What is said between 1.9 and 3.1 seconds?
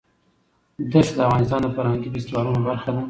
فستیوالونو برخه ده.